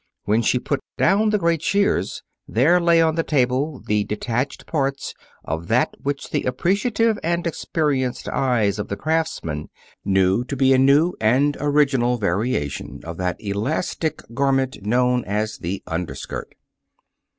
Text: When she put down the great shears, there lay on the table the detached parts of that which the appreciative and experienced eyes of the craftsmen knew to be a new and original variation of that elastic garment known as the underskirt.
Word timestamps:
When 0.23 0.41
she 0.41 0.57
put 0.57 0.79
down 0.97 1.29
the 1.29 1.37
great 1.37 1.61
shears, 1.61 2.23
there 2.47 2.79
lay 2.79 3.03
on 3.03 3.13
the 3.13 3.21
table 3.23 3.79
the 3.85 4.03
detached 4.03 4.65
parts 4.65 5.13
of 5.45 5.67
that 5.67 5.93
which 6.01 6.31
the 6.31 6.41
appreciative 6.45 7.19
and 7.21 7.45
experienced 7.45 8.27
eyes 8.27 8.79
of 8.79 8.87
the 8.87 8.97
craftsmen 8.97 9.69
knew 10.03 10.43
to 10.45 10.55
be 10.55 10.73
a 10.73 10.79
new 10.79 11.13
and 11.21 11.55
original 11.59 12.17
variation 12.17 13.01
of 13.03 13.17
that 13.17 13.35
elastic 13.39 14.23
garment 14.33 14.79
known 14.81 15.23
as 15.25 15.59
the 15.59 15.83
underskirt. 15.85 16.55